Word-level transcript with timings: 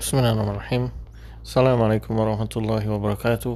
Bismillahirrahmanirrahim. 0.00 0.88
Assalamualaikum 1.44 2.16
warahmatullahi 2.16 2.88
wabarakatuh. 2.88 3.52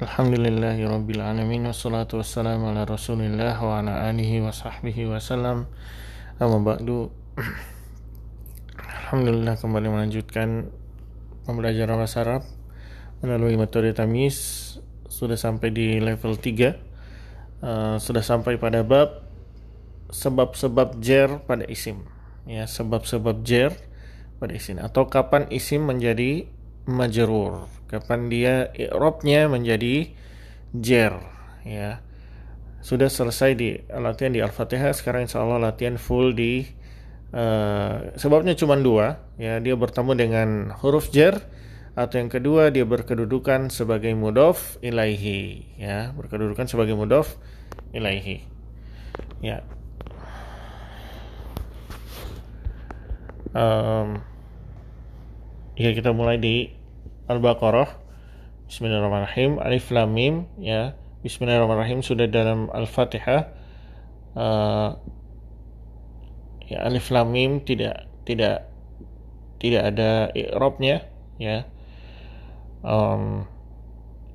Alhamdulillahi 0.00 0.80
rabbil 0.88 1.20
alamin 1.20 1.68
Wassalatu 1.68 2.24
wassalamu 2.24 2.72
ala 2.72 2.88
rasulillah 2.88 3.52
Wa 3.60 3.84
ala 3.84 4.08
alihi 4.08 4.40
wa 4.40 4.48
sahbihi 4.48 5.12
wasallam 5.12 5.68
Amma 6.40 6.64
ba'du. 6.64 7.12
Alhamdulillah 8.80 9.60
kembali 9.60 9.92
melanjutkan 9.92 10.72
Pembelajaran 11.44 12.00
bahasa 12.00 12.24
Arab 12.24 12.48
Melalui 13.20 13.60
metode 13.60 13.92
tamis. 13.92 14.80
Sudah 15.12 15.36
sampai 15.36 15.68
di 15.68 16.00
level 16.00 16.40
3 16.40 17.60
uh, 17.60 18.00
Sudah 18.00 18.24
sampai 18.24 18.56
pada 18.56 18.80
bab 18.88 19.20
Sebab-sebab 20.16 20.96
jer 21.04 21.28
pada 21.44 21.68
isim. 21.68 22.08
Ya, 22.48 22.64
sebab-sebab 22.64 23.44
jer 23.44 23.76
pada 24.38 24.54
isim. 24.54 24.78
Atau 24.78 25.10
kapan 25.10 25.50
isim 25.50 25.84
menjadi 25.84 26.46
majrur. 26.88 27.68
Kapan 27.90 28.32
dia 28.32 28.72
i'rabnya 28.72 29.46
menjadi 29.46 30.12
jer 30.72 31.14
ya. 31.64 32.00
Sudah 32.80 33.12
selesai 33.12 33.50
di 33.58 33.76
latihan 33.92 34.32
di 34.32 34.40
Al-Fatihah 34.40 34.96
sekarang 34.96 35.28
insya 35.28 35.44
Allah 35.44 35.60
latihan 35.60 36.00
full 36.00 36.32
di 36.32 36.64
uh, 37.34 38.14
sebabnya 38.16 38.56
cuma 38.56 38.78
dua 38.80 39.20
ya. 39.36 39.60
Dia 39.60 39.76
bertemu 39.76 40.12
dengan 40.16 40.48
huruf 40.80 41.12
jer 41.12 41.36
atau 41.98 42.14
yang 42.22 42.30
kedua 42.30 42.70
dia 42.70 42.86
berkedudukan 42.86 43.74
sebagai 43.74 44.14
mudof 44.14 44.80
ilaihi 44.80 45.76
ya. 45.76 46.14
Berkedudukan 46.16 46.70
sebagai 46.70 46.96
mudof 46.96 47.36
ilaihi 47.92 48.46
ya. 49.42 49.60
Um, 53.56 54.20
ya 55.78 55.94
kita 55.94 56.10
mulai 56.10 56.42
di 56.42 56.74
Al-Baqarah. 57.30 57.86
Bismillahirrahmanirrahim. 58.66 59.62
Alif 59.62 59.94
Lam 59.94 60.10
Mim 60.10 60.34
ya. 60.58 60.98
Bismillahirrahmanirrahim. 61.22 62.02
Sudah 62.02 62.26
dalam 62.26 62.66
Al-Fatihah. 62.74 63.54
Uh, 64.34 64.98
ya 66.66 66.82
Alif 66.82 67.14
Lam 67.14 67.30
Mim 67.30 67.62
tidak 67.62 68.10
tidak 68.26 68.66
tidak 69.62 69.94
ada 69.94 70.34
i'rabnya 70.34 71.06
ya. 71.38 71.70
Um, 72.82 73.46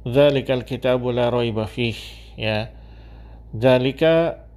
Zalikal 0.07 0.63
kitabu 0.63 1.11
la 1.11 1.27
raiba 1.27 1.67
fih 1.67 1.95
ya. 2.39 2.71
Zalika 3.51 4.47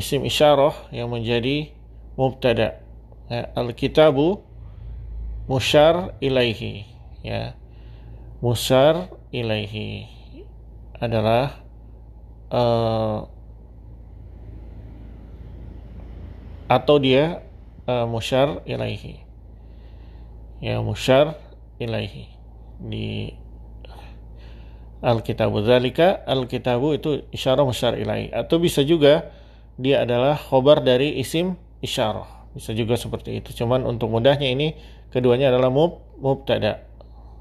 isim 0.00 0.24
isyarah 0.24 0.72
yang 0.92 1.12
menjadi 1.12 1.72
mubtada 2.16 2.80
ya, 3.28 3.52
al-kitabu 3.56 4.49
musyar 5.50 6.14
ilaihi 6.22 6.86
ya. 7.26 7.58
Musyar 8.38 9.10
ilaihi 9.34 10.06
adalah 11.02 11.58
uh, 12.54 13.26
atau 16.70 16.96
dia 17.02 17.42
uh, 17.90 18.06
musyar 18.06 18.62
ilaihi. 18.62 19.26
Ya 20.62 20.78
musyar 20.78 21.34
ilaihi. 21.82 22.30
Di 22.80 23.34
Alkitabu 25.02 25.64
zalika 25.66 26.22
Alkitabu 26.30 26.94
itu 26.94 27.26
isyarah 27.34 27.66
musyar 27.66 27.98
ilaihi. 27.98 28.30
Atau 28.30 28.62
bisa 28.62 28.86
juga 28.86 29.34
dia 29.76 30.06
adalah 30.06 30.38
khobar 30.38 30.80
dari 30.80 31.18
isim 31.18 31.58
isyarah. 31.82 32.54
Bisa 32.54 32.70
juga 32.70 32.94
seperti 32.94 33.42
itu. 33.42 33.50
Cuman 33.50 33.82
untuk 33.82 34.08
mudahnya 34.14 34.46
ini 34.46 34.78
keduanya 35.10 35.50
adalah 35.50 35.70
mub 35.70 36.00
mubtada 36.18 36.86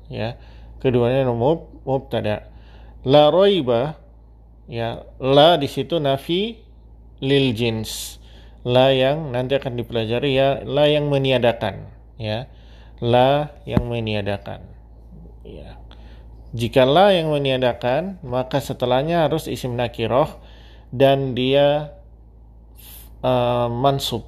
ya. 0.10 0.36
Keduanya 0.82 1.28
mub 1.30 1.70
mubtada. 1.86 2.50
La 3.06 3.30
roiba 3.30 4.00
ya. 4.66 5.06
La 5.22 5.56
di 5.56 5.70
situ 5.70 6.02
nafi 6.02 6.60
lil 7.22 7.54
jins. 7.54 8.18
La 8.68 8.92
yang 8.92 9.32
nanti 9.32 9.56
akan 9.56 9.80
dipelajari 9.80 10.36
ya. 10.36 10.64
La 10.66 10.90
yang 10.90 11.08
meniadakan 11.08 11.88
ya. 12.20 12.50
La 13.00 13.56
yang 13.64 13.88
meniadakan 13.88 14.66
ya. 15.48 15.80
Jika 16.50 16.82
la 16.84 17.14
yang 17.14 17.30
meniadakan 17.30 18.18
maka 18.26 18.58
setelahnya 18.58 19.30
harus 19.30 19.46
isim 19.46 19.78
nakiroh 19.78 20.42
dan 20.90 21.38
dia 21.38 21.94
uh, 23.22 23.70
mansub 23.70 24.28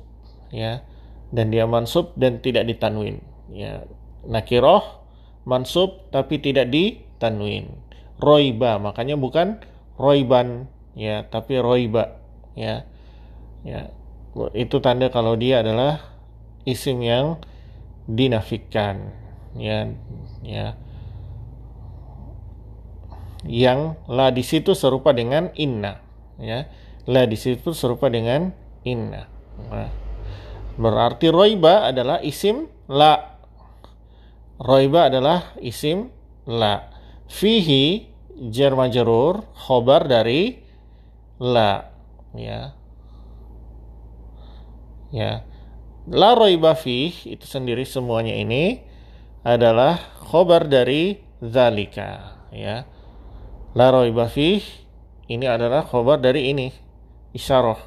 ya. 0.53 0.85
Dan 1.31 1.47
dia 1.47 1.63
mansub 1.63 2.12
dan 2.19 2.44
tidak 2.44 2.68
ditanwin 2.68 3.31
ya. 3.51 3.85
Nakiroh 4.25 5.01
mansub 5.45 6.09
tapi 6.13 6.41
tidak 6.41 6.69
ditanwin. 6.69 7.72
Roiba 8.22 8.78
makanya 8.78 9.17
bukan 9.17 9.62
roiban. 9.97 10.69
Ya 10.97 11.25
tapi 11.28 11.57
roiba. 11.59 12.19
Ya. 12.57 12.85
Ya. 13.63 13.94
Itu 14.56 14.79
tanda 14.79 15.12
kalau 15.12 15.35
dia 15.35 15.62
adalah 15.62 16.01
isim 16.63 17.01
yang 17.03 17.41
dinafikan. 18.07 19.13
Ya. 19.57 19.91
Ya. 20.41 20.79
Yang 23.41 23.97
la 24.06 24.29
di 24.29 24.45
situ 24.45 24.78
serupa 24.78 25.12
dengan 25.18 25.50
inna. 25.57 26.01
Ya. 26.38 26.69
La 27.09 27.25
di 27.25 27.33
situ 27.33 27.73
serupa 27.73 28.13
dengan 28.13 28.53
inna. 28.85 29.25
Nah, 29.69 29.89
berarti 30.78 31.29
roiba 31.29 31.89
adalah 31.89 32.22
isim 32.22 32.69
la 32.89 33.31
roiba 34.62 35.10
adalah 35.10 35.58
isim 35.58 36.14
la. 36.46 36.94
Fihi 37.26 38.08
jar 38.54 38.78
majrur 38.78 39.42
khobar 39.58 40.06
dari 40.06 40.62
la. 41.42 41.90
Ya. 42.38 42.78
Ya. 45.12 45.44
La 46.10 46.34
roiba 46.34 46.74
fih 46.78 47.14
itu 47.30 47.46
sendiri 47.46 47.86
semuanya 47.86 48.34
ini 48.34 48.82
adalah 49.42 49.98
khobar 50.30 50.70
dari 50.70 51.22
zalika. 51.42 52.42
Ya. 52.54 52.86
La 53.74 53.90
roiba 53.90 54.30
fih 54.30 54.62
ini 55.32 55.46
adalah 55.50 55.86
khobar 55.88 56.22
dari 56.22 56.52
ini. 56.52 56.70
Isyarah. 57.32 57.80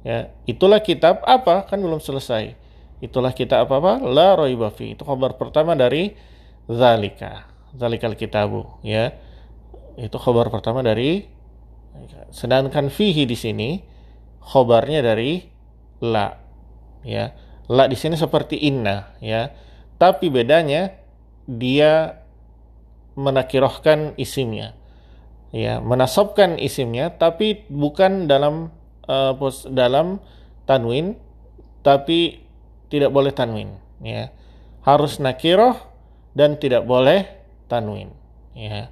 Ya, 0.00 0.32
itulah 0.48 0.80
kitab 0.80 1.20
apa? 1.28 1.68
Kan 1.68 1.84
belum 1.84 2.00
selesai. 2.00 2.56
Itulah 3.00 3.32
kitab 3.32 3.64
apa 3.68 3.80
apa? 3.80 3.92
La 4.04 4.36
raiba 4.36 4.68
fi. 4.68 4.92
Itu 4.92 5.08
kabar 5.08 5.40
pertama 5.40 5.72
dari 5.72 6.12
zalika. 6.68 7.48
Zalikal 7.72 8.14
kitabu, 8.14 8.80
ya. 8.84 9.16
Itu 9.96 10.20
kabar 10.20 10.52
pertama 10.52 10.84
dari 10.84 11.26
sedangkan 12.30 12.88
fihi 12.92 13.26
di 13.26 13.34
sini 13.34 13.82
khabarnya 14.44 15.00
dari 15.00 15.44
la. 16.04 16.36
Ya. 17.02 17.32
La 17.70 17.88
di 17.88 17.96
sini 17.96 18.20
seperti 18.20 18.60
inna, 18.68 19.16
ya. 19.22 19.54
Tapi 19.96 20.28
bedanya 20.28 20.92
dia 21.48 22.20
menakirohkan 23.16 24.14
isimnya. 24.20 24.76
Ya, 25.50 25.82
menasobkan 25.82 26.62
isimnya 26.62 27.18
tapi 27.18 27.66
bukan 27.66 28.30
dalam 28.30 28.70
uh, 29.10 29.34
dalam 29.66 30.22
tanwin 30.62 31.18
tapi 31.82 32.49
tidak 32.90 33.14
boleh 33.14 33.30
tanwin 33.30 33.78
ya. 34.02 34.34
Harus 34.82 35.22
nakiroh 35.22 35.78
dan 36.34 36.58
tidak 36.58 36.84
boleh 36.84 37.24
tanwin 37.70 38.10
ya 38.52 38.90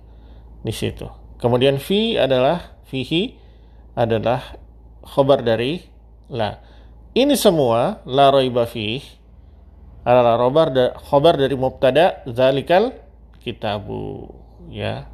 di 0.62 0.72
situ. 0.72 1.10
Kemudian 1.38 1.82
fi 1.82 2.18
adalah 2.18 2.78
fihi 2.86 3.34
adalah 3.98 4.58
khobar 5.02 5.42
dari 5.42 5.82
la. 6.30 6.62
Ini 7.14 7.34
semua 7.34 8.02
la 8.06 8.30
roiba 8.30 8.66
fi 8.66 9.02
adalah 10.06 10.38
khobar, 10.38 10.68
da, 10.70 10.84
khobar 10.94 11.34
dari 11.34 11.58
mubtada 11.58 12.22
zalikal 12.30 12.94
kitabu 13.42 14.30
ya. 14.70 15.10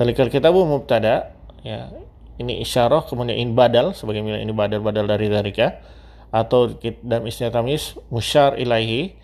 Zalikal 0.00 0.32
kitabu 0.32 0.64
mubtada 0.64 1.36
ya. 1.60 1.92
Ini 2.36 2.60
isyarah 2.60 3.08
kemudian 3.08 3.36
ini 3.36 3.52
badal 3.56 3.96
sebagai 3.96 4.20
ini 4.20 4.52
badal-badal 4.52 5.08
dari 5.08 5.32
zarika 5.32 5.80
atau 6.36 6.76
dalam 7.00 7.24
istilah 7.24 7.48
tamis 7.48 7.96
musyar 8.12 8.60
ilahi 8.60 9.16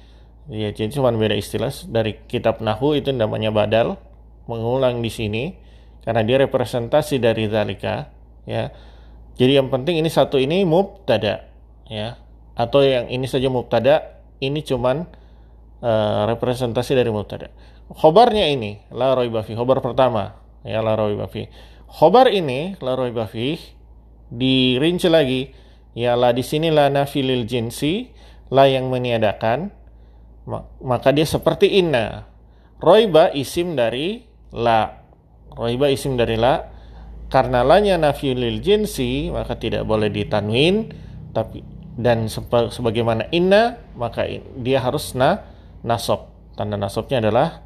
ya 0.48 0.72
jadi 0.72 0.88
cuma 0.96 1.12
beda 1.12 1.36
istilah. 1.36 1.68
Dari 1.92 2.16
kitab 2.24 2.64
nahu 2.64 2.96
itu 2.96 3.12
namanya 3.12 3.52
badal 3.52 4.00
mengulang 4.48 5.04
di 5.04 5.12
sini. 5.12 5.44
Karena 6.02 6.24
dia 6.26 6.40
representasi 6.40 7.20
dari 7.20 7.46
zarika 7.46 8.10
ya. 8.48 8.72
Jadi 9.38 9.52
yang 9.60 9.70
penting 9.70 10.00
ini 10.00 10.10
satu 10.10 10.40
ini 10.40 10.64
mubtada 10.64 11.46
ya. 11.86 12.16
Atau 12.56 12.82
yang 12.82 13.06
ini 13.12 13.28
saja 13.28 13.46
mubtada 13.46 14.24
ini 14.42 14.66
cuman 14.66 15.06
uh, 15.78 16.26
representasi 16.26 16.98
dari 16.98 17.12
mubtada. 17.14 17.54
Khobarnya 17.92 18.50
ini 18.50 18.82
la 18.90 19.14
roibafi 19.14 19.52
khobar 19.52 19.84
pertama 19.84 20.32
ya 20.64 20.80
la 20.80 20.96
roibafi 20.96 21.46
Khobar 21.92 22.32
ini 22.32 22.72
la 22.80 22.96
raiba 22.96 23.28
dirinci 24.32 25.08
lagi 25.12 25.52
la 25.96 26.32
di 26.32 26.40
sini 26.40 26.72
la 26.72 26.88
nafilil 26.88 27.44
jinsi 27.44 28.08
la 28.52 28.68
yang 28.68 28.88
meniadakan. 28.88 29.72
Maka 30.82 31.14
dia 31.14 31.24
seperti 31.28 31.78
inna. 31.78 32.26
Roiba 32.82 33.30
isim 33.30 33.78
dari 33.78 34.26
la. 34.50 34.90
Roiba 35.54 35.86
isim 35.92 36.18
dari 36.18 36.34
la. 36.34 36.68
Karena 37.32 37.64
lanya 37.64 37.96
nafiulil 37.96 38.60
jinsi 38.60 39.32
maka 39.32 39.56
tidak 39.56 39.88
boleh 39.88 40.12
ditanwin. 40.12 40.92
Tapi 41.32 41.64
dan 41.92 42.28
sebagaimana 42.72 43.28
inna 43.32 43.80
maka 43.96 44.24
dia 44.56 44.80
harus 44.80 45.12
na 45.12 45.44
nasob 45.84 46.32
tanda 46.56 46.76
nasobnya 46.76 47.20
adalah 47.24 47.64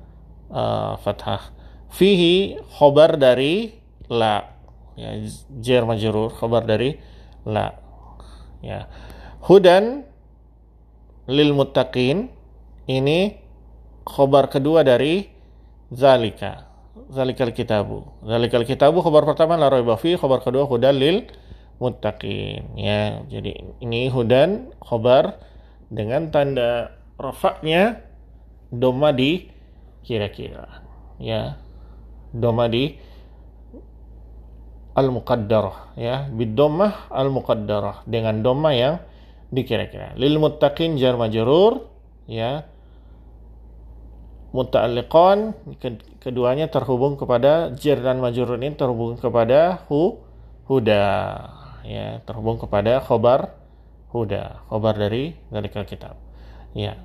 uh, 0.50 0.94
fathah. 1.02 1.50
Fihi 1.90 2.58
khobar 2.78 3.18
dari 3.18 3.74
la. 4.10 4.54
Ya 4.96 5.12
jar 5.60 5.84
majrur 5.84 6.32
khobar 6.32 6.64
dari 6.64 6.96
la 7.44 7.85
ya. 8.66 8.90
Hudan 9.46 10.02
lil 11.30 11.54
muttaqin 11.54 12.30
ini 12.90 13.38
khobar 14.02 14.50
kedua 14.50 14.82
dari 14.82 15.30
zalika 15.94 16.66
zalikal 17.10 17.54
kitabu 17.54 18.06
zalikal 18.26 18.66
kitabu 18.66 19.02
khobar 19.02 19.22
pertama 19.22 19.54
la 19.54 19.70
raiba 19.70 19.94
khobar 19.94 20.42
kedua 20.42 20.66
hudan 20.66 20.98
lil 20.98 21.30
muttaqin. 21.78 22.72
Ya 22.76 23.20
jadi 23.28 23.76
ini 23.84 24.08
hudan 24.08 24.72
khobar 24.80 25.40
dengan 25.92 26.32
tanda 26.32 26.96
rafaknya 27.20 28.02
doma 28.72 29.12
di 29.12 29.52
kira-kira. 30.02 30.82
Ya 31.20 31.60
doma 32.32 32.68
di 32.68 32.96
al 34.96 35.12
muqaddarah 35.12 35.92
ya. 36.00 36.26
Bidomah 36.32 37.12
al 37.12 37.28
muqaddarah 37.28 38.08
dengan 38.08 38.40
doma 38.40 38.72
yang 38.72 39.04
dikira-kira. 39.52 40.16
Lil 40.16 40.40
muttaqin 40.40 40.96
jar 40.96 41.20
majrur 41.20 41.86
ya. 42.24 42.64
Muta'alliqan 44.56 45.52
keduanya 46.24 46.72
terhubung 46.72 47.20
kepada 47.20 47.76
jar 47.76 48.00
dan 48.00 48.24
majrur 48.24 48.56
ini 48.56 48.72
terhubung 48.72 49.20
kepada 49.20 49.84
hu 49.92 50.24
huda 50.64 51.04
ya. 51.84 52.24
Terhubung 52.24 52.56
kepada 52.56 53.04
khobar 53.04 53.52
huda. 54.16 54.64
Khobar 54.72 54.96
dari 54.96 55.36
dari 55.52 55.68
kitab 55.68 56.16
ya. 56.72 56.96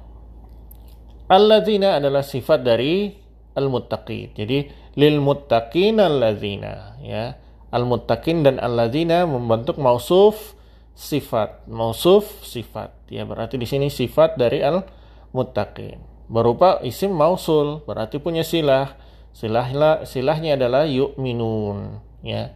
Alladzina 1.27 1.99
adalah 1.99 2.23
sifat 2.23 2.63
dari 2.63 3.19
al-muttaqin. 3.51 4.31
Jadi 4.31 4.57
lil 4.95 5.19
muttaqin 5.19 5.99
alladzina 5.99 6.99
ya 7.03 7.35
al 7.71 7.87
muttaqin 7.87 8.43
dan 8.43 8.59
alladzina 8.59 9.23
membentuk 9.23 9.79
mausuf 9.79 10.53
sifat. 10.93 11.63
Mausuf 11.71 12.43
sifat. 12.43 12.91
Ya 13.07 13.23
berarti 13.23 13.55
di 13.55 13.65
sini 13.65 13.87
sifat 13.87 14.35
dari 14.35 14.61
al 14.61 14.83
muttaqin 15.31 16.11
berupa 16.31 16.79
isim 16.79 17.11
mausul 17.11 17.83
berarti 17.83 18.23
punya 18.23 18.47
silah. 18.47 18.95
Silahnya 19.31 20.59
adalah 20.59 20.87
yu'minun. 20.87 22.03
Ya. 22.23 22.51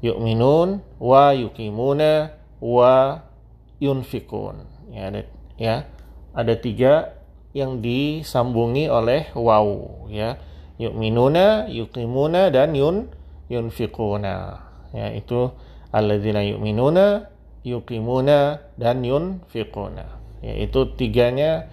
Yu'minun 0.00 0.80
wa 0.96 1.36
yuqimuna 1.36 2.32
wa 2.64 3.24
yunfikun. 3.76 4.64
Ya 4.88 5.12
ada 5.12 5.20
ya. 5.60 5.76
Ada 6.32 6.54
tiga 6.56 7.12
yang 7.52 7.84
disambungi 7.84 8.88
oleh 8.88 9.28
waw. 9.36 10.08
Ya. 10.08 10.40
Yu'minuna 10.80 11.68
yuqimuna 11.68 12.48
dan 12.48 12.72
yun 12.72 13.12
yunfikuna 13.48 14.64
ya 14.92 15.12
itu 15.12 15.52
alladzina 15.92 16.44
yu'minuna 16.44 17.28
yuqimuna 17.64 18.60
dan 18.80 19.04
yunfikuna 19.04 20.04
yaitu 20.44 20.94
tiganya 20.94 21.68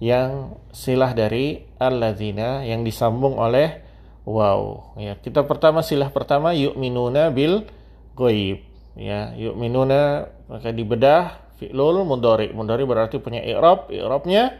yang 0.00 0.56
silah 0.72 1.12
dari 1.12 1.68
alladzina 1.76 2.64
yang 2.64 2.82
disambung 2.82 3.36
oleh 3.36 3.84
wow 4.24 4.96
ya 4.96 5.16
kita 5.20 5.44
pertama 5.44 5.84
silah 5.84 6.08
pertama 6.08 6.56
yu'minuna 6.56 7.28
bil 7.30 7.68
goib 8.16 8.64
ya 8.96 9.32
yu'minuna 9.36 10.28
maka 10.50 10.74
dibedah 10.74 11.50
fi'lul 11.60 12.08
mudhari. 12.08 12.56
Mudhari 12.56 12.88
berarti 12.88 13.20
punya 13.20 13.44
i'rab. 13.44 13.92
I'rabnya 13.92 14.56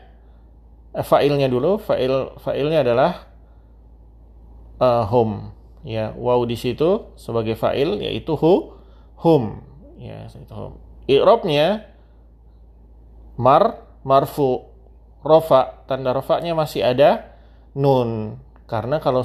eh, 0.93 1.03
fa'ilnya 1.05 1.49
dulu. 1.49 1.81
Fa'il 1.81 2.37
fa'ilnya 2.37 2.85
adalah 2.85 3.25
uh, 4.77 5.09
hum 5.09 5.57
ya 5.87 6.13
wow 6.13 6.45
di 6.45 6.57
situ 6.57 7.13
sebagai 7.17 7.57
fa'il 7.57 8.01
yaitu 8.05 8.37
hu 8.37 8.77
hum. 9.21 9.65
Ya 10.01 10.29
itu 10.33 10.55
hum. 10.55 10.81
I'rabnya 11.09 11.91
mar 13.37 13.85
marfu 14.05 14.69
rofa. 15.25 15.85
Tanda 15.85 16.17
rofanya 16.17 16.57
masih 16.57 16.85
ada 16.85 17.37
nun. 17.77 18.41
Karena 18.65 19.03
kalau 19.03 19.25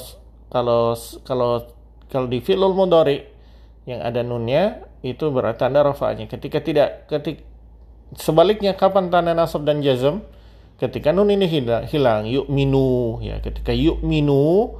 kalau 0.52 0.96
kalau 1.24 1.64
kalau 2.12 2.28
di 2.28 2.40
fi'lul 2.42 2.76
mudhari 2.76 3.28
yang 3.86 4.02
ada 4.02 4.26
nunnya 4.26 4.88
itu 5.06 5.30
berarti 5.30 5.68
tanda 5.68 5.86
rofanya. 5.86 6.26
Ketika 6.26 6.60
tidak 6.60 7.06
ketik 7.08 7.46
sebaliknya 8.18 8.74
kapan 8.74 9.14
tanda 9.14 9.32
nasab 9.38 9.64
dan 9.64 9.80
jazm? 9.86 10.26
Ketika 10.76 11.16
nun 11.16 11.32
ini 11.32 11.48
hilang, 11.48 11.88
hilang 11.88 12.28
yuk 12.28 12.52
minu 12.52 13.24
ya 13.24 13.40
ketika 13.40 13.72
yuk 13.72 14.04
minu 14.04 14.76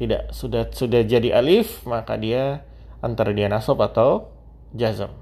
tidak 0.00 0.32
sudah 0.32 0.72
sudah 0.72 1.04
jadi 1.04 1.36
alif 1.36 1.84
maka 1.84 2.16
dia 2.16 2.64
antara 3.04 3.36
dia 3.36 3.52
nasab 3.52 3.84
atau 3.84 4.32
jazm. 4.72 5.12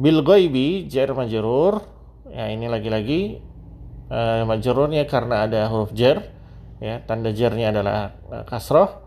Bil 0.00 0.24
ghaibi 0.24 0.88
jar 0.88 1.12
majrur. 1.12 1.84
Ya 2.32 2.48
ini 2.48 2.64
lagi-lagi 2.64 3.44
uh, 4.08 4.48
majrurnya 4.48 5.04
karena 5.04 5.44
ada 5.44 5.68
huruf 5.68 5.92
jar. 5.92 6.32
Ya 6.80 7.04
tanda 7.04 7.28
jarnya 7.36 7.76
adalah 7.76 8.16
uh, 8.32 8.44
kasroh. 8.48 9.04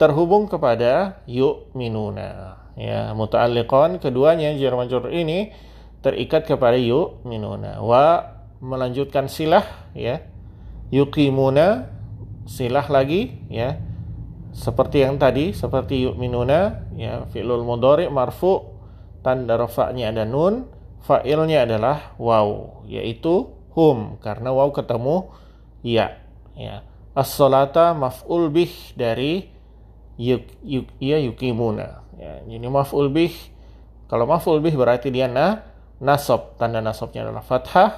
Terhubung 0.00 0.48
kepada 0.48 1.20
yu'minuna. 1.28 2.64
Ya 2.80 3.12
muta'alliqan 3.12 4.00
keduanya 4.00 4.56
jar 4.56 4.72
majrur 4.72 5.12
ini 5.12 5.52
terikat 6.00 6.48
kepada 6.48 6.80
yu'minuna. 6.80 7.84
Wa 7.84 8.32
melanjutkan 8.64 9.28
silah 9.28 9.92
ya. 9.92 10.24
Yuqimuna 10.88 11.92
silah 12.48 12.88
lagi 12.88 13.36
ya 13.48 13.80
seperti 14.54 15.02
yang 15.02 15.18
tadi 15.18 15.50
seperti 15.50 16.06
yu'minuna 16.06 16.88
ya 16.94 17.26
fi'lul 17.26 17.66
mudhari 17.66 18.06
marfu 18.06 18.70
tanda 19.26 19.58
rafa'nya 19.58 20.14
ada 20.14 20.22
nun 20.22 20.70
fa'ilnya 21.02 21.66
adalah 21.66 22.14
waw 22.16 22.80
yaitu 22.86 23.50
hum 23.74 24.16
karena 24.22 24.54
waw 24.54 24.70
ketemu 24.70 25.34
ya 25.82 26.22
ya. 26.54 26.86
As-salata 27.14 27.94
maf'ul 27.94 28.50
bih 28.50 28.70
dari 28.98 29.46
yuk, 30.18 30.46
yuk 30.62 30.86
ya 30.98 31.18
yukimuna 31.18 32.02
ya. 32.18 32.42
Ini 32.46 32.66
maf'ul 32.70 33.10
bih 33.10 33.34
kalau 34.06 34.26
maf'ul 34.30 34.62
bih 34.62 34.74
berarti 34.74 35.10
dia 35.10 35.26
na 35.26 35.66
nasab 35.98 36.58
tanda 36.58 36.78
nasabnya 36.78 37.26
adalah 37.26 37.42
fathah 37.42 37.90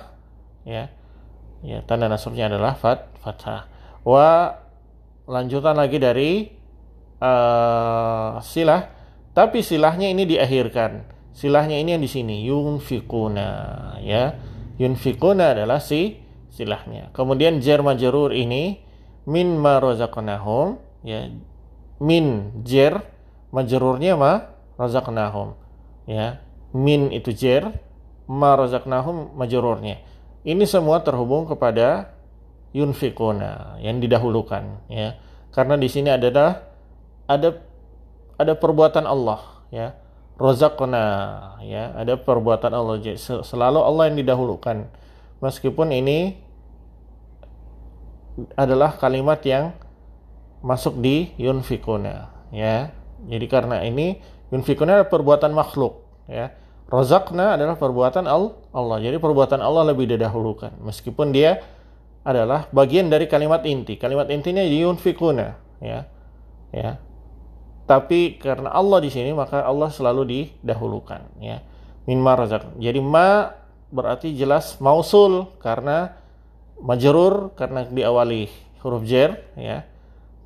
ya. 0.64 0.88
Ya 1.64 1.80
tanda 1.84 2.08
nasabnya 2.08 2.48
adalah 2.48 2.76
fat 2.76 3.08
fathah. 3.24 3.68
Wa 4.04 4.60
lanjutan 5.26 5.74
lagi 5.76 5.98
dari 5.98 6.55
uh, 7.20 8.40
silah. 8.42 8.92
Tapi 9.36 9.60
silahnya 9.60 10.08
ini 10.08 10.24
diakhirkan. 10.24 11.04
Silahnya 11.36 11.76
ini 11.76 11.96
yang 11.96 12.02
di 12.04 12.10
sini. 12.10 12.44
Yunfikuna 12.48 13.48
ya. 14.00 14.36
Yunfikuna 14.80 15.52
adalah 15.52 15.80
si 15.80 16.20
silahnya. 16.48 17.12
Kemudian 17.12 17.60
jar 17.60 17.84
majrur 17.84 18.32
ini 18.32 18.80
min 19.28 19.56
ma 19.60 19.76
razaqnahum 19.76 20.80
ya. 21.04 21.28
Min 22.00 22.56
jar 22.64 23.04
majrurnya 23.52 24.16
ma 24.16 24.56
razaqnahum 24.80 25.52
ya. 26.08 26.40
Min 26.72 27.12
itu 27.12 27.32
jar 27.36 27.76
ma 28.24 28.56
razaqnahum 28.56 29.36
majrurnya 29.36 30.16
ini 30.46 30.62
semua 30.62 31.02
terhubung 31.02 31.42
kepada 31.50 32.14
yunfikuna 32.70 33.82
yang 33.82 33.98
didahulukan 33.98 34.86
ya. 34.86 35.18
Karena 35.50 35.74
di 35.74 35.90
sini 35.90 36.14
adalah 36.14 36.62
ada 37.26 37.62
ada 38.38 38.52
perbuatan 38.54 39.04
Allah 39.06 39.62
ya. 39.70 39.94
Rozakna 40.36 41.04
ya. 41.62 41.94
Ada 41.94 42.18
perbuatan 42.18 42.72
Allah. 42.72 42.98
Selalu 43.42 43.80
Allah 43.82 44.04
yang 44.10 44.16
didahulukan. 44.18 44.86
Meskipun 45.42 45.92
ini 45.92 46.38
adalah 48.56 48.96
kalimat 48.96 49.40
yang 49.44 49.72
masuk 50.60 51.00
di 51.00 51.32
yunfikuna 51.40 52.32
ya. 52.52 52.92
Jadi 53.24 53.46
karena 53.48 53.80
ini 53.84 54.20
yunfikuna 54.52 55.00
adalah 55.00 55.10
perbuatan 55.12 55.52
makhluk 55.56 56.04
ya. 56.28 56.52
Rozakna 56.86 57.58
adalah 57.58 57.74
perbuatan 57.74 58.30
Allah. 58.30 58.98
Jadi 59.02 59.18
perbuatan 59.18 59.58
Allah 59.58 59.90
lebih 59.90 60.06
didahulukan. 60.06 60.78
Meskipun 60.86 61.34
dia 61.34 61.58
adalah 62.22 62.70
bagian 62.70 63.10
dari 63.10 63.26
kalimat 63.26 63.66
inti. 63.66 63.98
Kalimat 63.98 64.30
intinya 64.30 64.62
yunfikuna, 64.62 65.58
ya. 65.82 66.06
Ya. 66.70 67.02
Tapi 67.86 68.42
karena 68.42 68.74
Allah 68.74 68.98
di 68.98 69.14
sini 69.14 69.30
maka 69.30 69.62
Allah 69.62 69.86
selalu 69.94 70.26
didahulukan, 70.26 71.22
ya. 71.38 71.62
Min 72.06 72.18
marazak. 72.18 72.66
Jadi 72.82 72.98
ma 72.98 73.54
berarti 73.94 74.34
jelas 74.34 74.82
mausul 74.82 75.54
karena 75.62 76.18
majrur 76.82 77.54
karena 77.54 77.86
diawali 77.86 78.50
huruf 78.82 79.06
jer 79.06 79.38
ya. 79.54 79.86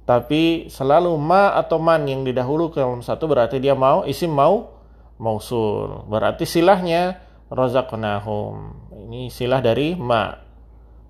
Tapi 0.05 0.69
selalu 0.69 1.17
ma 1.17 1.57
atau 1.57 1.81
man 1.81 2.05
yang 2.05 2.25
didahulukan 2.25 2.81
dalam 2.81 3.05
satu 3.05 3.25
berarti 3.25 3.57
dia 3.57 3.73
mau 3.73 4.05
isim 4.05 4.33
mau 4.33 4.77
mausul. 5.17 6.05
Berarti 6.09 6.45
silahnya 6.45 7.21
rozaknahum 7.49 8.77
ini 9.09 9.33
silah 9.33 9.65
dari 9.65 9.97
ma. 9.97 10.37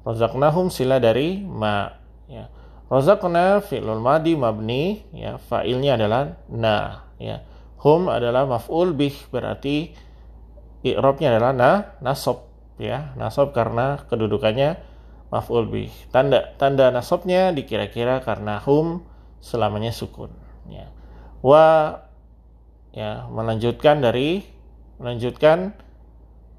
Rozaknahum 0.07 0.71
silah 0.71 1.03
dari 1.03 1.43
ma 1.43 1.91
ya 2.31 2.60
rozakna 2.91 3.63
fi'lul 3.63 4.03
madi 4.03 4.35
mabni 4.35 5.07
ya 5.15 5.39
fa'ilnya 5.39 5.95
adalah 5.97 6.37
na 6.51 7.07
ya. 7.23 7.47
Hum 7.81 8.13
adalah 8.13 8.45
maf'ul 8.45 8.93
bih 8.93 9.15
berarti 9.33 9.95
i'rabnya 10.85 11.33
adalah 11.33 11.53
na 11.55 11.71
nasab 12.05 12.51
ya. 12.77 13.15
Nasab 13.17 13.57
karena 13.57 14.05
kedudukannya 14.11 14.77
maf'ul 15.31 15.71
bih. 15.71 15.95
Tanda 16.11 16.53
tanda 16.59 16.91
nasabnya 16.91 17.55
dikira-kira 17.55 18.21
karena 18.21 18.59
hum 18.61 19.07
selamanya 19.41 19.95
sukun 19.95 20.35
ya. 20.69 20.91
Wa 21.41 21.97
ya 22.93 23.31
melanjutkan 23.31 24.03
dari 24.05 24.45
melanjutkan 25.01 25.73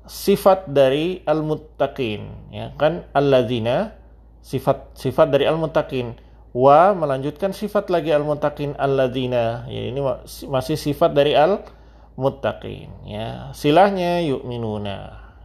sifat 0.09 0.71
dari 0.71 1.21
al-muttaqin 1.27 2.49
ya. 2.49 2.73
Kan 2.81 3.05
alladzina 3.13 4.00
sifat 4.41 4.93
sifat 4.97 5.29
dari 5.29 5.45
al-muttaqin 5.45 6.17
wa 6.51 6.91
melanjutkan 6.97 7.55
sifat 7.55 7.87
lagi 7.87 8.11
al-muttaqin 8.11 8.75
alladzina 8.75 9.65
ya 9.69 9.81
ini 9.87 10.01
masih 10.49 10.75
sifat 10.75 11.15
dari 11.15 11.37
al-muttaqin 11.37 12.89
ya 13.07 13.55
silahnya 13.55 14.19
yu'minuna 14.25 14.97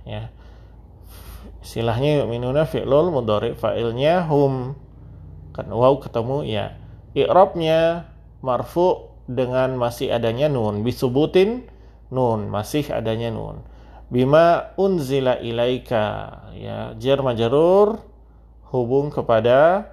ya 0.08 0.34
Silahnya 1.66 2.22
yu'minuna 2.22 2.62
fi'lul 2.62 3.10
mudhari 3.10 3.58
fa'ilnya 3.58 4.30
hum. 4.30 4.78
Kan 5.50 5.66
waw 5.66 5.98
ketemu 5.98 6.46
ya. 6.46 6.78
I'rabnya 7.18 8.06
marfu 8.38 9.10
dengan 9.26 9.74
masih 9.74 10.14
adanya 10.14 10.46
nun. 10.46 10.86
Bisubutin 10.86 11.66
nun, 12.14 12.46
masih 12.46 12.86
adanya 12.94 13.34
nun. 13.34 13.66
Bima 14.14 14.70
unzila 14.78 15.42
ilaika 15.42 16.38
ya 16.54 16.94
jar 16.94 17.26
majrur 17.26 17.98
hubung 18.70 19.12
kepada 19.12 19.90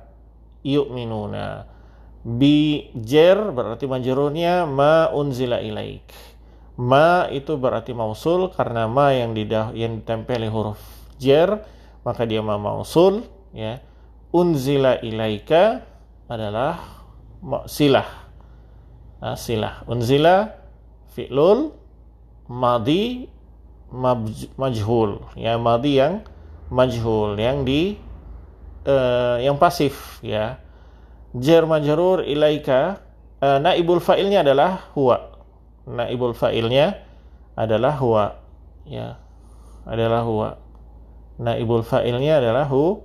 yu'minuna. 0.66 1.68
Bi 2.24 2.88
jar 2.96 3.52
berarti 3.52 3.84
majrurnya 3.84 4.64
ma 4.64 5.12
unzila 5.12 5.60
ilaik. 5.60 6.08
Ma 6.80 7.30
itu 7.30 7.54
berarti 7.60 7.94
mausul 7.94 8.50
karena 8.50 8.90
ma 8.90 9.14
yang 9.14 9.38
didah 9.38 9.76
yang 9.78 10.02
ditempeli 10.02 10.50
huruf 10.50 10.82
jar 11.22 11.64
maka 12.04 12.28
dia 12.28 12.44
ma 12.44 12.60
mausul 12.60 13.24
ya 13.56 13.80
unzila 14.36 15.00
ilaika 15.00 15.86
adalah 16.28 17.06
silah 17.70 18.10
nah, 19.24 19.38
silah 19.40 19.86
unzila 19.88 20.52
fi'lul 21.16 21.72
madi 22.50 23.30
majhul 24.58 25.22
ya 25.38 25.56
madi 25.62 26.02
yang 26.02 26.26
majhul 26.74 27.38
yang 27.38 27.62
di 27.64 27.96
uh, 28.88 29.38
yang 29.40 29.56
pasif 29.60 30.20
ya. 30.24 30.60
Jar 31.34 31.66
majrur 31.66 32.22
ilaika 32.22 33.02
uh, 33.42 33.58
naibul 33.58 34.04
fa'ilnya 34.04 34.46
adalah 34.46 34.94
huwa. 34.94 35.42
Naibul 35.90 36.38
fa'ilnya 36.38 37.00
adalah 37.58 37.94
huwa 37.98 38.26
ya. 38.86 39.18
Adalah 39.84 40.22
huwa. 40.24 40.50
Naibul 41.42 41.82
fa'ilnya 41.82 42.40
adalah 42.40 42.70
hu 42.70 43.02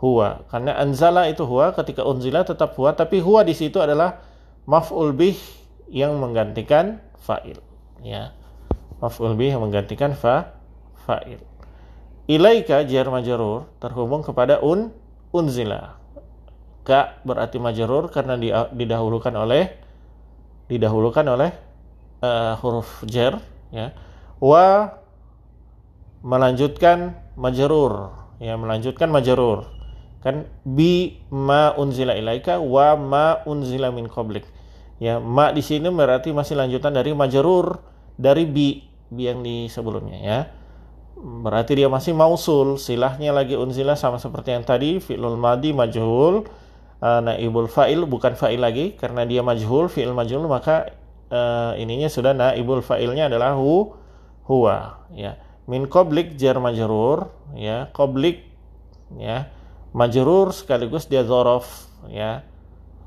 huwa. 0.00 0.48
Karena 0.48 0.74
anzala 0.80 1.28
itu 1.28 1.44
huwa 1.44 1.76
ketika 1.76 2.02
unzila 2.02 2.42
tetap 2.42 2.72
huwa 2.74 2.96
tapi 2.96 3.20
huwa 3.20 3.44
di 3.44 3.52
situ 3.52 3.78
adalah 3.78 4.24
maf'ul 4.64 5.12
bih 5.12 5.36
yang 5.92 6.16
menggantikan 6.18 6.98
fa'il 7.20 7.60
ya. 8.02 8.32
Maf'ul 8.98 9.36
bih 9.36 9.52
yang 9.52 9.62
menggantikan 9.62 10.16
fa 10.16 10.56
fa'il. 11.04 11.38
Ilaika 12.26 12.82
jar 12.88 13.06
majrur 13.06 13.70
terhubung 13.78 14.26
kepada 14.26 14.58
un 14.58 14.90
unzila. 15.32 15.98
Ka 16.86 17.18
berarti 17.26 17.58
majrur 17.58 18.10
karena 18.14 18.38
didahulukan 18.70 19.34
oleh 19.34 19.74
didahulukan 20.66 21.26
oleh 21.26 21.50
uh, 22.22 22.54
huruf 22.62 23.02
jar 23.06 23.42
ya. 23.74 23.90
Wa 24.38 24.94
melanjutkan 26.22 27.18
majrur 27.34 28.14
ya 28.38 28.54
melanjutkan 28.54 29.10
majrur. 29.10 29.66
Kan 30.22 30.50
bi 30.66 31.22
ma 31.30 31.70
unzila 31.74 32.14
ilaika 32.14 32.58
wa 32.58 32.98
ma 32.98 33.26
unzila 33.46 33.90
min 33.90 34.06
qablik. 34.10 34.46
Ya 35.02 35.18
ma 35.18 35.50
di 35.50 35.60
sini 35.60 35.90
berarti 35.90 36.30
masih 36.30 36.56
lanjutan 36.56 36.94
dari 36.94 37.14
majrur 37.14 37.82
dari 38.16 38.46
bi 38.46 38.86
bi 39.06 39.30
yang 39.30 39.42
di 39.46 39.70
sebelumnya 39.70 40.18
ya 40.18 40.38
berarti 41.16 41.72
dia 41.80 41.88
masih 41.88 42.12
mausul. 42.12 42.76
Silahnya 42.76 43.32
lagi 43.32 43.56
unzila 43.56 43.96
sama 43.96 44.20
seperti 44.20 44.52
yang 44.52 44.64
tadi. 44.64 45.00
Fi'lul 45.00 45.40
madi 45.40 45.72
majhul. 45.72 46.44
Uh, 46.96 47.20
naibul 47.20 47.68
fa'il 47.68 48.04
bukan 48.04 48.36
fa'il 48.36 48.60
lagi. 48.60 48.94
Karena 48.94 49.24
dia 49.24 49.40
majhul 49.40 49.88
fi'il 49.88 50.12
majhul 50.12 50.44
maka 50.48 50.92
uh, 51.32 51.72
ininya 51.80 52.08
sudah 52.12 52.36
naibul 52.36 52.84
fa'ilnya 52.84 53.32
adalah 53.32 53.56
hu 53.56 53.96
huwa. 54.46 55.08
Ya. 55.16 55.40
Min 55.66 55.88
koblik 55.88 56.36
jar 56.38 56.60
majrur. 56.60 57.32
Ya. 57.56 57.88
Koblik 57.96 58.44
ya. 59.16 59.50
Majrur 59.96 60.52
sekaligus 60.52 61.08
dia 61.08 61.24
zorof. 61.24 61.88
Ya. 62.12 62.44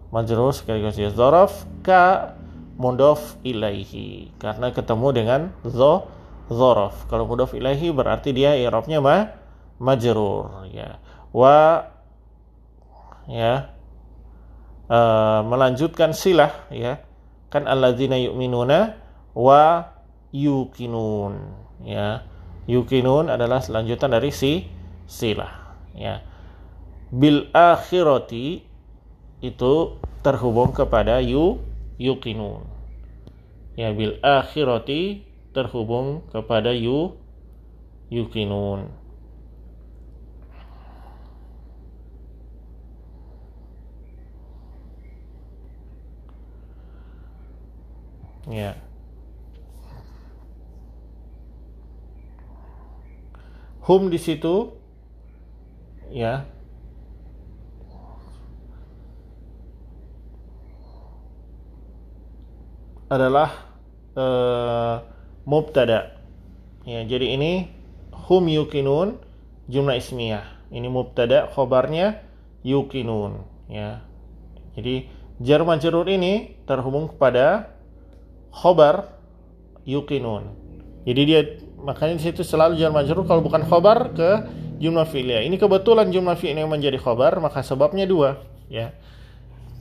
Majrur 0.09 0.51
sekaligus 0.51 0.97
dia 0.97 1.13
zorof 1.13 1.63
ka 1.85 2.33
mudof 2.81 3.37
ilaihi. 3.45 4.33
Karena 4.41 4.73
ketemu 4.73 5.07
dengan 5.13 5.41
zo 5.61 6.18
zorof 6.49 7.05
kalau 7.07 7.29
mudof 7.29 7.53
ilaihi 7.53 7.93
berarti 7.93 8.33
dia 8.33 8.57
irobnya 8.57 8.99
ma 8.99 9.29
majrur 9.79 10.67
ya. 10.73 10.99
Wa 11.29 11.85
ya 13.29 13.73
uh, 14.89 15.41
melanjutkan 15.45 16.11
silah 16.11 16.51
ya. 16.73 17.05
Kan 17.49 17.65
alladzina 17.65 18.17
yu'minuna 18.17 18.97
wa 19.33 19.93
yukinun 20.33 21.33
ya. 21.85 22.25
Yukinun 22.69 23.33
adalah 23.33 23.61
selanjutan 23.61 24.13
dari 24.13 24.29
si 24.29 24.69
silah 25.09 25.77
ya. 25.97 26.21
Bil 27.09 27.49
akhirati 27.53 28.61
itu 29.41 29.73
terhubung 30.21 30.75
kepada 30.75 31.23
yu 31.23 31.63
yukinun 31.95 32.67
ya 33.79 33.95
bil 33.95 34.19
akhirati 34.19 35.23
terhubung 35.53 36.21
kepada 36.29 36.73
yu 36.73 37.17
yukinun. 38.09 38.89
Ya. 48.49 48.73
Hum 53.85 54.09
di 54.09 54.17
situ 54.17 54.73
ya. 56.09 56.45
Adalah 63.09 63.49
uh, 64.13 65.01
mubtada. 65.49 66.13
Ya, 66.85 67.01
jadi 67.01 67.33
ini 67.33 67.73
hum 68.13 68.45
yukinun 68.45 69.17
jumlah 69.65 69.97
ismiyah. 69.97 70.45
Ini 70.69 70.85
mubtada, 70.85 71.49
khobarnya 71.49 72.21
yukinun, 72.61 73.41
ya. 73.65 74.05
Jadi 74.77 75.09
jar 75.41 75.65
majrur 75.65 76.05
ini 76.05 76.61
terhubung 76.69 77.09
kepada 77.09 77.73
khobar 78.53 79.17
yukinun. 79.89 80.53
Jadi 81.09 81.21
dia 81.25 81.41
makanya 81.81 82.21
di 82.21 82.29
situ 82.29 82.45
selalu 82.45 82.77
jar 82.77 82.93
majrur 82.93 83.25
kalau 83.25 83.41
bukan 83.41 83.65
khobar 83.65 84.13
ke 84.13 84.45
jumlah 84.77 85.09
fi'liyah. 85.09 85.41
Ini 85.49 85.57
kebetulan 85.57 86.13
jumlah 86.13 86.37
fi'liyah 86.37 86.69
yang 86.69 86.69
menjadi 86.69 87.01
khobar, 87.01 87.41
maka 87.41 87.65
sebabnya 87.65 88.05
dua, 88.05 88.45
ya. 88.69 88.93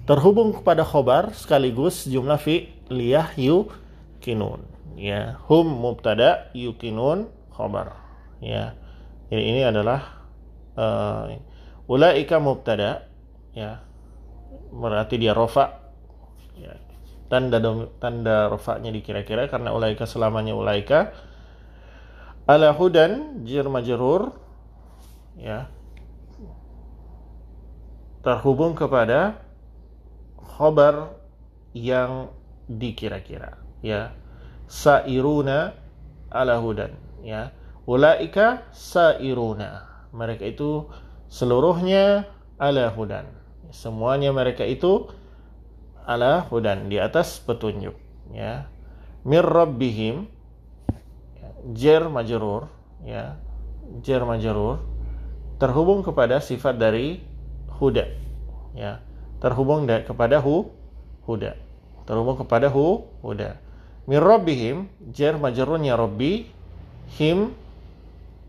Terhubung 0.08 0.56
kepada 0.56 0.88
khobar 0.88 1.36
sekaligus 1.36 2.08
jumlah 2.08 2.40
fi'liyah 2.40 3.36
yukinun, 3.36 4.64
ya. 4.98 5.38
Hum 5.46 5.78
mubtada 5.78 6.50
yukinun 6.52 7.30
khobar, 7.54 7.94
ya. 8.42 8.74
Jadi 9.30 9.42
ini 9.54 9.62
adalah 9.62 10.26
uh, 10.74 11.30
ulaika 11.86 12.42
mubtada, 12.42 13.06
ya. 13.54 13.86
Berarti 14.74 15.14
dia 15.22 15.32
rofa, 15.32 15.78
ya. 16.58 16.74
Tanda 17.28 17.60
tanda 18.02 18.48
rofaknya 18.48 18.88
dikira-kira 18.88 19.46
karena 19.52 19.76
ulaika 19.76 20.08
selamanya 20.08 20.56
ulaika 20.56 21.12
ala 22.48 22.72
hudan 22.72 23.44
jir 23.44 23.68
majrur 23.68 24.32
ya 25.36 25.68
terhubung 28.24 28.72
kepada 28.72 29.44
khobar 30.40 31.20
yang 31.76 32.32
dikira-kira 32.64 33.60
ya 33.84 34.16
sairuna 34.68 35.72
ala 36.28 36.60
hudan 36.60 36.92
ya. 37.24 37.50
Ulaika 37.88 38.68
sairuna. 38.76 39.88
Mereka 40.12 40.44
itu 40.44 40.92
seluruhnya 41.32 42.28
ala 42.60 42.92
hudan. 42.92 43.24
Semuanya 43.72 44.32
mereka 44.32 44.64
itu 44.68 45.08
ala 46.04 46.44
hudan 46.52 46.92
di 46.92 47.00
atas 47.00 47.40
petunjuk 47.40 47.96
ya. 48.32 48.68
Mir 49.24 49.44
rabbihim 49.44 50.28
jer 51.72 52.04
majrur 52.12 52.68
ya. 53.04 53.40
Jer 54.04 54.20
majrur 54.20 54.84
terhubung 55.56 56.04
kepada 56.04 56.44
sifat 56.44 56.76
dari 56.76 57.24
huda 57.80 58.04
ya. 58.76 59.00
Terhubung 59.40 59.88
kepada 59.88 60.44
hu 60.44 60.76
huda. 61.24 61.56
Terhubung 62.04 62.36
kepada 62.36 62.68
hu 62.68 63.08
huda 63.24 63.67
min 64.08 64.18
rabbihim 64.24 64.88
jar 65.12 65.36
majrurnya 65.36 66.00
rabbi 66.00 66.48
him 67.20 67.52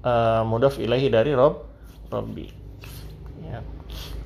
uh, 0.07 0.47
mudaf 0.47 0.79
ilahi 0.79 1.11
dari 1.11 1.35
rob 1.35 1.67
rabbi. 2.07 2.47
Ya. 3.43 3.59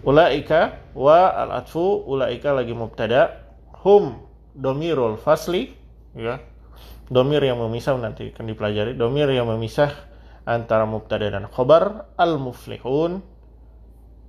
Ulaika 0.05 0.93
wa 0.93 1.33
al 1.33 1.63
atfu 1.63 2.05
ulaika 2.05 2.53
lagi 2.53 2.77
mubtada 2.77 3.49
hum 3.81 4.21
domirul 4.53 5.17
fasli 5.17 5.73
ya. 6.13 6.37
Domir 7.09 7.43
yang 7.43 7.59
memisah 7.59 7.99
nanti 7.99 8.31
akan 8.31 8.47
dipelajari. 8.47 8.95
Domir 8.95 9.27
yang 9.33 9.49
memisah 9.49 9.91
antara 10.47 10.87
mubtada 10.87 11.27
dan 11.27 11.49
khobar 11.51 12.07
al 12.15 12.39
muflihun 12.39 13.19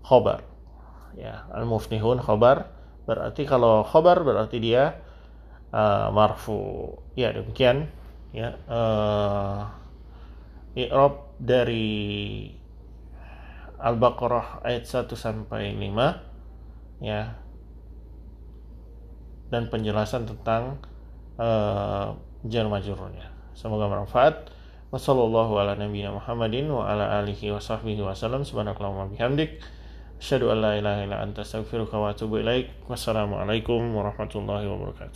khobar. 0.03 0.43
Ya 1.15 1.47
al 1.53 1.69
muflihun 1.69 2.19
khobar. 2.19 2.73
Berarti 3.05 3.45
kalau 3.45 3.85
khobar 3.85 4.25
berarti 4.25 4.59
dia 4.59 5.04
uh, 5.75 6.15
marfu 6.15 6.95
ya 7.19 7.35
demikian 7.35 7.91
ya 8.31 8.55
uh, 8.71 9.67
i'rab 10.79 11.35
dari 11.43 12.51
Al-Baqarah 13.83 14.65
ayat 14.65 14.87
1 14.87 15.11
sampai 15.13 15.75
5 15.77 17.05
ya 17.05 17.37
dan 19.53 19.69
penjelasan 19.69 20.25
tentang 20.25 20.81
uh, 21.37 22.17
jar 22.49 22.67
majrurnya. 22.67 23.31
Semoga 23.55 23.87
bermanfaat. 23.87 24.51
Wassallallahu 24.91 25.59
ala 25.59 25.75
nabiyina 25.75 26.15
Muhammadin 26.15 26.71
wa 26.71 26.87
ala 26.87 27.19
alihi 27.21 27.51
wa 27.51 27.61
sahbihi 27.61 28.01
wa 28.01 28.15
sallam. 28.15 28.47
Subhanakallahumma 28.47 29.11
bihamdik. 29.11 29.61
Asyhadu 30.17 30.55
an 30.55 30.65
la 30.65 30.73
ilaha 30.79 31.01
illa 31.05 31.17
anta 31.21 31.43
astaghfiruka 31.43 31.99
wa 31.99 32.15
atubu 32.15 32.41
ilaik. 32.41 32.71
Wassalamualaikum 32.89 33.93
warahmatullahi 33.93 34.65
wabarakatuh. 34.65 35.13